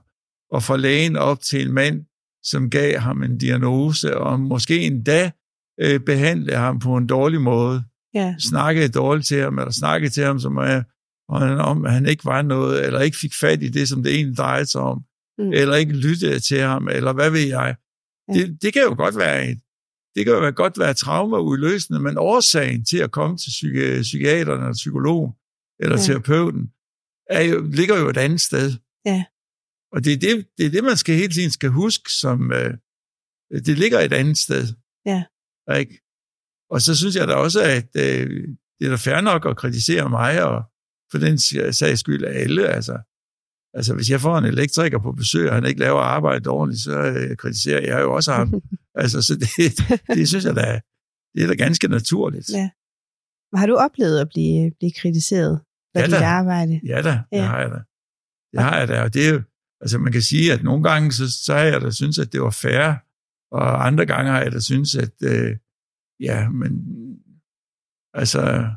[0.50, 2.04] og fra lægen op til en mand,
[2.42, 5.30] som gav ham en diagnose, og måske endda
[5.80, 7.84] øh, behandle ham på en dårlig måde.
[8.14, 8.34] Ja.
[8.38, 10.82] Snakkede dårligt til ham, eller snakkede til ham, som er,
[11.60, 14.36] om at han ikke var noget, eller ikke fik fat i det, som det egentlig
[14.36, 15.02] drejede sig om,
[15.38, 15.52] mm.
[15.52, 17.76] eller ikke lyttede til ham, eller hvad ved jeg.
[18.28, 18.32] Ja.
[18.32, 19.58] Det, det kan jo godt være et,
[20.14, 24.72] det kan jo godt være traumaudløsende, men årsagen til at komme til psyki- psykiateren eller
[24.72, 25.32] psykologen
[25.80, 26.02] eller ja.
[26.02, 26.72] terapeuten
[27.30, 28.72] er jo, ligger jo et andet sted.
[29.04, 29.24] Ja.
[29.92, 32.74] Og det er det, det er det, man skal hele tiden skal huske, som øh,
[33.50, 34.66] det ligger et andet sted.
[35.06, 35.24] Ja.
[35.78, 36.00] Ikke?
[36.70, 40.08] Og så synes jeg da også, at øh, det er da fair nok at kritisere
[40.08, 40.62] mig, og
[41.10, 41.38] for den
[41.72, 42.68] sags skyld alle.
[42.68, 42.98] Altså,
[43.74, 46.98] altså hvis jeg får en elektriker på besøg, og han ikke laver arbejdet ordentligt, så
[46.98, 48.62] øh, kritiserer jeg jo også ham.
[49.02, 49.48] altså, så det,
[50.16, 50.80] det synes jeg da,
[51.34, 52.48] det er da ganske naturligt.
[52.50, 52.70] Ja.
[53.54, 55.60] Har du oplevet at blive, blive kritiseret
[55.96, 56.80] for ja, dit arbejde?
[56.84, 57.44] Ja da, det ja.
[57.44, 57.80] har jeg da.
[58.52, 59.42] Det har jeg da, og det er jo,
[59.80, 62.40] altså man kan sige, at nogle gange, så, så har jeg da synes, at det
[62.40, 62.94] var fair,
[63.50, 65.56] og andre gange har jeg da synes, at øh,
[66.20, 66.72] ja, men
[68.14, 68.70] altså,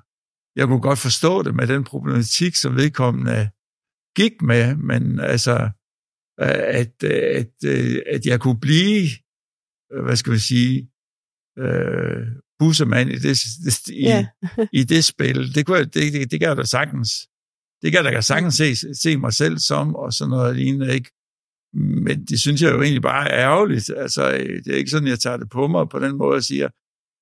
[0.55, 3.49] jeg kunne godt forstå det med den problematik, som vedkommende
[4.15, 5.69] gik med, men altså,
[6.37, 7.63] at, at,
[8.13, 9.07] at jeg kunne blive,
[10.03, 10.91] hvad skal vi sige,
[11.59, 12.27] øh,
[12.61, 13.35] bussemand i det,
[13.87, 14.25] i, yeah.
[14.79, 17.09] i det spil, det, kunne, det, det, det kan jeg da sagtens,
[17.81, 21.11] det kan jeg da sagtens se, se mig selv som, og sådan noget lignende, ikke?
[22.05, 23.89] Men det synes jeg jo egentlig bare er ærgerligt.
[23.97, 24.31] Altså,
[24.63, 26.69] det er ikke sådan, jeg tager det på mig på den måde og siger,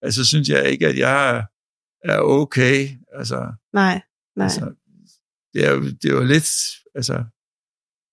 [0.05, 1.45] altså synes jeg ikke, at jeg
[2.03, 2.89] er okay.
[3.17, 4.01] Altså, nej,
[4.35, 4.45] nej.
[4.45, 4.73] Altså,
[5.53, 6.49] det, er jo, det er jo lidt,
[6.95, 7.23] altså...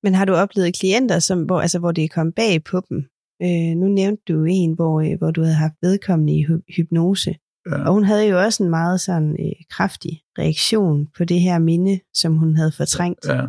[0.02, 3.08] Men har du oplevet klienter, som, hvor, altså, hvor det er kommet bag på dem?
[3.42, 6.46] Øh, nu nævnte du en, hvor, øh, hvor du havde haft vedkommende i
[6.76, 7.34] hypnose.
[7.70, 7.84] Ja.
[7.86, 12.00] Og hun havde jo også en meget sådan øh, kraftig reaktion på det her minde,
[12.14, 13.26] som hun havde fortrængt.
[13.28, 13.42] Ja.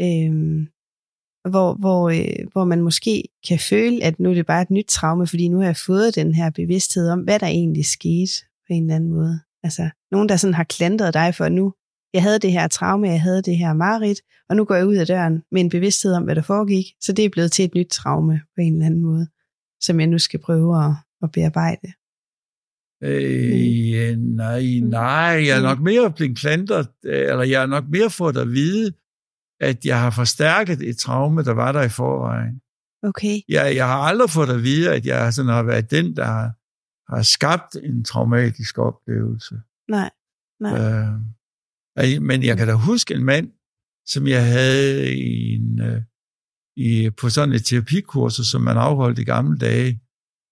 [0.00, 0.68] Øhm,
[1.50, 4.86] hvor, hvor, øh, hvor man måske kan føle, at nu er det bare et nyt
[4.86, 8.32] traume, fordi nu har jeg fået den her bevidsthed om, hvad der egentlig skete
[8.66, 9.40] på en eller anden måde.
[9.62, 11.74] Altså, nogen, der sådan har klandret dig for, nu
[12.14, 14.96] jeg havde det her traume, jeg havde det her mareridt, og nu går jeg ud
[14.96, 17.74] af døren med en bevidsthed om, hvad der foregik, så det er blevet til et
[17.74, 19.28] nyt traume på en eller anden måde,
[19.80, 20.92] som jeg nu skal prøve at,
[21.22, 21.92] at bearbejde.
[23.02, 24.24] Øh, mm.
[24.24, 28.48] nej, nej, jeg er nok mere blevet klandret, eller jeg er nok mere fået at
[28.48, 28.92] vide,
[29.60, 32.60] at jeg har forstærket et traume, der var der i forvejen.
[33.02, 33.40] Okay.
[33.48, 36.52] Jeg, jeg har aldrig fået at vide, at jeg sådan har været den, der har,
[37.14, 39.54] har skabt en traumatisk oplevelse.
[39.88, 40.10] Nej,
[40.60, 40.72] nej.
[40.78, 41.20] Øh,
[42.20, 43.52] men jeg kan da huske en mand,
[44.06, 46.02] som jeg havde i en, øh,
[46.76, 49.90] i, på sådan et terapikursus, som man afholdt i gamle dage.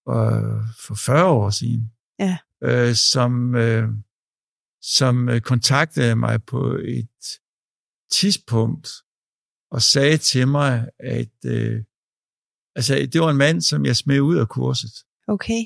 [0.09, 2.39] øh, for 40 år siden, Ja.
[2.63, 3.89] øh, som, øh,
[4.83, 7.09] som øh, kontaktede mig på et
[8.13, 8.89] tidspunkt
[9.71, 11.83] og sagde til mig, at øh,
[12.77, 14.93] altså, det var en mand, som jeg smed ud af kurset.
[15.29, 15.65] Okay.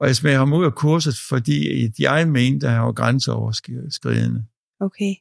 [0.00, 4.46] Og jeg smed ham ud af kurset, fordi jeg mente, at han var grænseoverskridende.
[4.84, 5.14] Okay.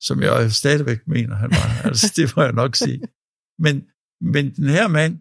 [0.00, 1.68] som jeg stadigvæk mener, han var.
[1.88, 3.00] altså, det må jeg nok sige.
[3.64, 3.76] Men,
[4.32, 5.14] men den her mand,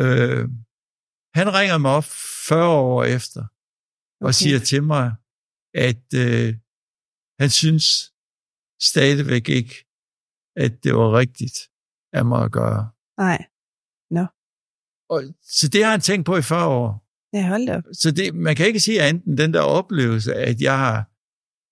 [0.00, 0.42] øh,
[1.38, 2.08] han ringer mig op
[2.48, 3.42] 40 år efter,
[4.20, 4.32] og Okay.
[4.32, 5.06] siger til mig,
[5.74, 6.48] at øh,
[7.40, 7.86] han synes
[8.90, 9.74] stadigvæk ikke,
[10.64, 11.58] at det var rigtigt
[12.12, 12.82] af mig at gøre.
[13.18, 13.40] Nej.
[15.12, 17.06] Og, så det har han tænkt på i 40 år.
[17.36, 17.84] Ja, hold op.
[17.92, 20.98] Så det, man kan ikke sige andet end den der oplevelse, at jeg har,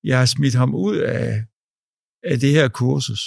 [0.05, 1.45] jeg har smidt ham ud af,
[2.25, 3.21] af det her kursus.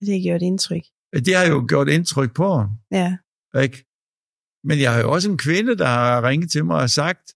[0.00, 0.82] Det har gjort indtryk.
[1.12, 2.68] Det har jo gjort indtryk på ham.
[2.90, 3.16] Ja.
[3.62, 3.84] Ikke?
[4.64, 7.34] Men jeg har jo også en kvinde, der har ringet til mig og sagt,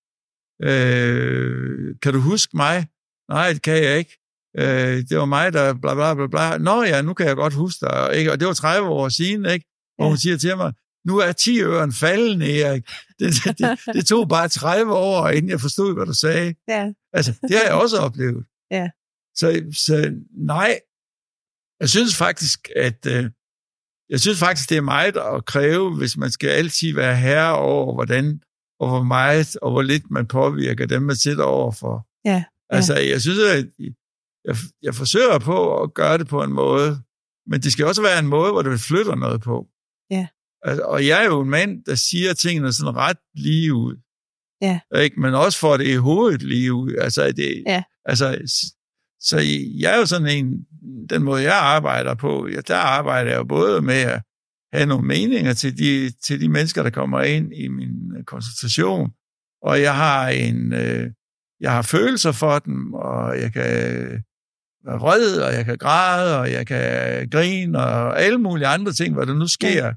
[0.63, 2.87] øh, kan du huske mig?
[3.29, 4.19] Nej, det kan jeg ikke.
[4.59, 6.59] Øh, det var mig, der bla bla bla bla.
[6.59, 8.11] Nå ja, nu kan jeg godt huske dig.
[8.17, 8.33] Ikke?
[8.33, 9.67] Og det var 30 år siden, ikke?
[9.97, 10.09] Hvor Ja.
[10.09, 10.73] hun siger til mig,
[11.07, 12.83] nu er 10 øren faldende, Erik.
[13.19, 16.55] Det, det, det, det tog bare 30 år, inden jeg forstod, hvad du sagde.
[16.69, 16.93] Ja.
[17.13, 18.45] Altså, det har jeg også oplevet.
[18.77, 18.91] Ja.
[19.35, 19.47] Så,
[19.87, 19.97] så
[20.31, 20.81] nej,
[21.81, 23.25] jeg synes faktisk, at øh,
[24.09, 27.95] jeg synes faktisk, det er meget at kræve, hvis man skal altid være herre over,
[27.95, 28.41] hvordan
[28.81, 32.07] og hvor meget og hvor lidt man påvirker dem, man sidder overfor.
[32.25, 33.71] Ja, Altså, jeg synes, at
[34.45, 37.03] jeg, jeg forsøger på at gøre det på en måde,
[37.47, 39.69] men det skal også være en måde, hvor det flytter noget på.
[40.11, 40.27] Ja.
[40.63, 43.97] Altså, og jeg er jo en mand, der siger tingene sådan ret lige ud.
[44.65, 44.99] Ja.
[45.01, 45.21] Ikke?
[45.21, 46.95] Men også får det i hovedet lige ud.
[47.01, 47.83] Altså, det, Ja.
[48.05, 48.39] altså,
[49.21, 49.39] så
[49.81, 50.47] jeg er jo sådan en,
[51.11, 54.23] den måde jeg arbejder på, ja, der arbejder jeg jo både med at
[54.73, 59.11] have nogle meninger til de, til de mennesker, der kommer ind i min øh, konsultation,
[59.63, 61.11] og jeg har en, øh,
[61.61, 63.63] jeg har følelser for dem, og jeg kan
[64.87, 69.15] være vred, og jeg kan græde, og jeg kan grine, og alle mulige andre ting,
[69.15, 69.93] hvad der nu sker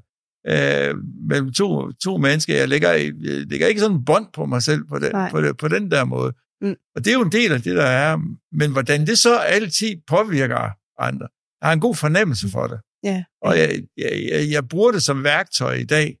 [0.48, 0.94] øh,
[1.28, 2.56] mellem to, to mennesker.
[2.56, 5.30] Jeg lægger, jeg lægger ikke sådan en bånd på mig selv på, det, Nej.
[5.30, 6.32] på, det, på den der måde.
[6.60, 6.74] Mm.
[6.96, 8.18] Og det er jo en del af det, der er.
[8.52, 11.28] Men hvordan det så altid påvirker andre.
[11.60, 12.80] Jeg har en god fornemmelse for det.
[13.04, 13.24] Ja.
[13.42, 16.16] Og jeg, jeg, jeg, jeg bruger det som værktøj i dag.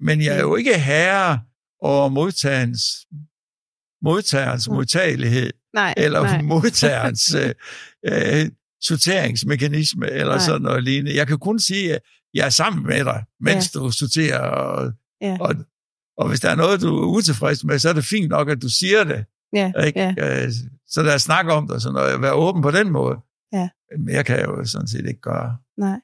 [0.00, 1.40] Men jeg er jo ikke herre
[1.80, 2.82] over modtagerens,
[4.02, 4.74] modtagerens Mm.
[4.74, 5.94] modtagelighed, Nej.
[5.96, 6.42] eller nej.
[6.54, 7.54] modtagerens øh,
[8.06, 8.50] øh,
[8.82, 10.44] sorteringsmekanisme, eller Nej.
[10.46, 11.16] sådan noget lignende.
[11.16, 12.00] Jeg kan kun sige, at
[12.34, 13.80] jeg er sammen med dig, mens ja.
[13.80, 15.36] du sorterer, og, Ja.
[15.40, 15.54] og,
[16.16, 18.62] og hvis der er noget, du er utilfreds med, så er det fint nok, at
[18.62, 19.24] du siger det.
[19.52, 19.72] Ja.
[19.86, 20.00] Ikke?
[20.00, 20.44] Ja.
[20.44, 20.52] Øh,
[20.88, 22.22] Så der er snak om det, og sådan noget.
[22.22, 23.16] Være åben på den måde.
[23.52, 23.68] Ja.
[23.90, 25.56] Men mere kan jeg jo sådan set ikke gøre.
[25.78, 26.00] Nej.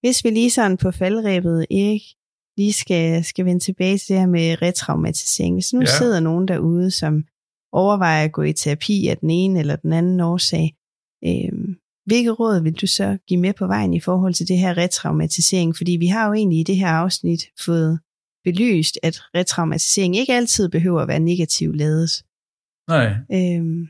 [0.00, 2.02] Hvis vi lige sådan på faldrebet, Erik,
[2.56, 5.56] lige skal, skal vende tilbage til det her med retraumatisering.
[5.56, 5.86] Hvis nu ja.
[5.98, 7.24] sidder nogen derude, som
[7.72, 10.76] overvejer at gå i terapi af den ene eller den anden årsag,
[11.24, 11.75] øh,
[12.06, 15.76] hvilke råd vil du så give med på vejen i forhold til det her retraumatisering?
[15.76, 18.00] Fordi vi har jo egentlig i det her afsnit fået
[18.44, 22.10] belyst, at retraumatisering ikke altid behøver at være negativt ladet.
[22.88, 23.06] Nej.
[23.32, 23.88] Øh,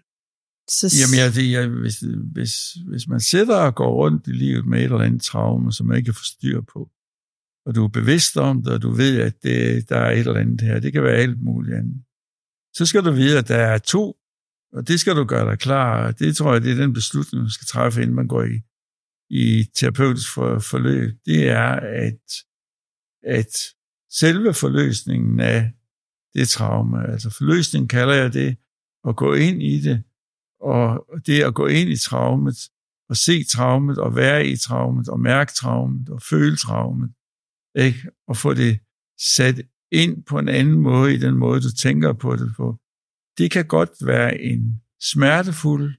[0.69, 2.53] så Jamen, jeg, det, jeg, hvis, hvis,
[2.89, 5.97] hvis man sidder og går rundt i livet med et eller andet traume, som man
[5.97, 6.91] ikke kan få styr på,
[7.67, 10.41] og du er bevidst om det, og du ved, at det, der er et eller
[10.41, 12.03] andet her, det kan være alt muligt andet,
[12.75, 14.17] så skal du vide, at der er to,
[14.77, 16.11] og det skal du gøre dig klar.
[16.11, 18.61] Det tror jeg, det er den beslutning, man skal træffe, inden man går i,
[19.31, 21.19] i terapeutisk for, forløb.
[21.27, 21.69] Det er,
[22.07, 22.21] at,
[23.23, 23.53] at
[24.11, 25.73] selve forløsningen af
[26.35, 28.57] det traume, altså forløsningen kalder jeg det,
[29.09, 30.03] at gå ind i det,
[30.61, 32.57] og det at gå ind i traumet,
[33.09, 37.11] og se traumet, og være i traumet, og mærke traumet, og føle traumet,
[37.75, 38.11] ikke?
[38.29, 38.79] og få det
[39.37, 39.63] sat
[39.93, 42.79] ind på en anden måde, i den måde, du tænker på det på.
[43.39, 45.95] Det kan godt være en smertefuld,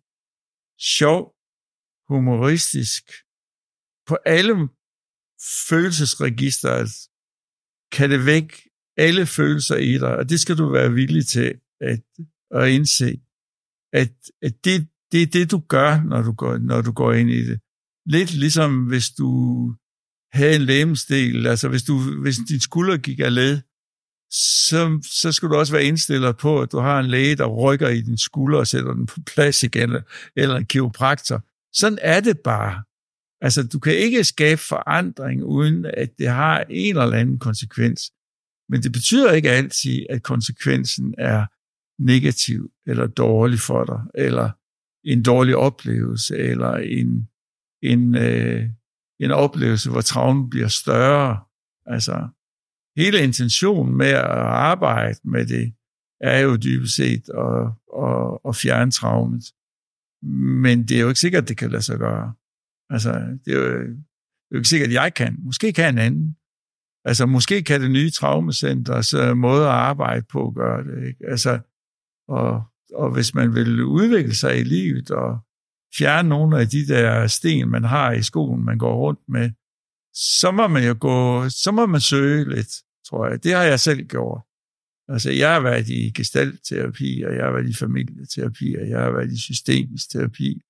[0.80, 1.36] sjov,
[2.08, 3.04] humoristisk,
[4.08, 4.70] på alle
[5.70, 7.08] følelsesregister
[7.92, 8.62] kan det væk
[8.98, 12.00] alle følelser i dig, og det skal du være villig til at,
[12.52, 13.22] at indse,
[13.94, 14.12] at,
[14.42, 17.46] at det, det er det, du gør, når du, går, når du går ind i
[17.46, 17.60] det.
[18.06, 19.30] Lidt ligesom hvis du
[20.32, 23.62] havde en lægemsdel, altså hvis, du, hvis din skulder gik af led,
[24.32, 27.90] så, så skulle du også være indstillet på, at du har en læge, der rykker
[27.90, 29.98] i din skulder og sætter den på plads igen,
[30.36, 31.44] eller en kiropraktor.
[31.74, 32.84] Sådan er det bare.
[33.42, 38.12] Altså, du kan ikke skabe forandring, uden at det har en eller anden konsekvens.
[38.70, 41.46] Men det betyder ikke altid, at konsekvensen er
[42.00, 44.50] negativ eller dårlig for dig, eller
[45.04, 47.30] en dårlig oplevelse, eller en,
[47.84, 48.70] en, øh,
[49.20, 51.40] en oplevelse, hvor traumen bliver større.
[51.86, 52.28] Altså,
[52.98, 55.74] hele intentionen med at arbejde med det
[56.22, 57.68] er jo dybest set at,
[58.04, 59.44] at, at fjerne traumet.
[60.64, 62.34] Men det er jo ikke sikkert, at det kan lade sig gøre.
[62.90, 63.12] Altså,
[63.46, 65.36] det er jo, det er jo ikke sikkert, at jeg kan.
[65.40, 66.38] Måske kan en anden.
[67.06, 71.08] Altså, måske kan det nye traumacenters øh, måde at arbejde på gøre det.
[71.08, 71.26] Ikke?
[71.28, 71.60] Altså,
[72.28, 75.40] og, og hvis man vil udvikle sig i livet og
[75.98, 79.52] fjerne nogle af de der sten, man har i skoen, man går rundt med,
[80.14, 83.44] så må man jo gå, så må man søge lidt, tror jeg.
[83.44, 84.42] Det har jeg selv gjort.
[85.10, 89.12] Altså, jeg har været i gestaltterapi, og jeg har været i familieterapi, og jeg har
[89.12, 90.62] været i systemisk terapi,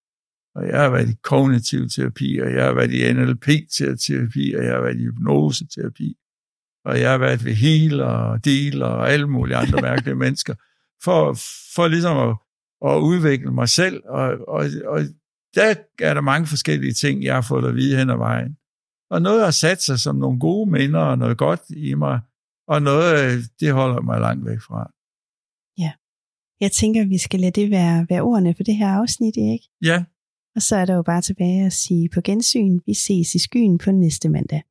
[0.56, 4.74] og jeg har været i kognitiv terapi, og jeg har været i NLP-terapi, og jeg
[4.74, 6.18] har været i hypnoseterapi,
[6.86, 10.56] og jeg har været ved healer og dealer og alle mulige andre mærkelige mennesker,
[11.04, 11.34] for,
[11.76, 12.36] for ligesom at,
[12.92, 15.02] at udvikle mig selv, og, og, og
[15.56, 18.58] der er der mange forskellige ting, jeg har fået at vide hen ad vejen.
[19.10, 22.20] Og noget har sat sig som nogle gode minder og noget godt i mig,
[22.68, 24.92] og noget, det holder mig langt væk fra.
[25.78, 25.92] Ja.
[26.60, 29.70] Jeg tænker, vi skal lade det være, være ordene for det her afsnit, ikke?
[29.84, 30.04] Ja.
[30.56, 32.80] Og så er der jo bare tilbage at sige på gensyn.
[32.86, 34.64] Vi ses i skyen på næste mandag.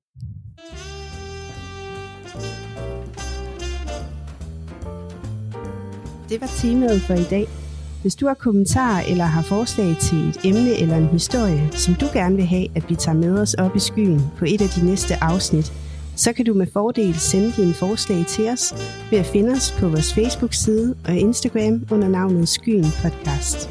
[6.29, 7.66] Det var temaet for i dag.
[8.07, 12.07] Hvis du har kommentarer eller har forslag til et emne eller en historie, som du
[12.13, 14.87] gerne vil have, at vi tager med os op i skyen på et af de
[14.87, 15.73] næste afsnit,
[16.17, 18.75] så kan du med fordel sende dine forslag til os
[19.11, 23.71] ved at finde os på vores Facebook-side og Instagram under navnet Skyen Podcast.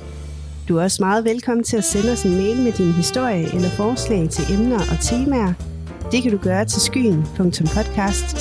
[0.68, 3.70] Du er også meget velkommen til at sende os en mail med din historie eller
[3.70, 5.54] forslag til emner og temaer.
[6.12, 8.38] Det kan du gøre til skyen.podcast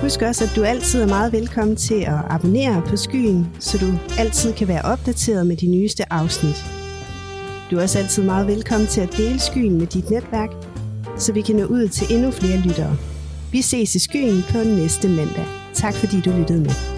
[0.00, 3.86] Husk også, at du altid er meget velkommen til at abonnere på Skyen, så du
[4.18, 6.64] altid kan være opdateret med de nyeste afsnit.
[7.70, 10.50] Du er også altid meget velkommen til at dele Skyen med dit netværk,
[11.16, 12.96] så vi kan nå ud til endnu flere lyttere.
[13.52, 15.46] Vi ses i Skyen på næste mandag.
[15.74, 16.97] Tak fordi du lyttede med.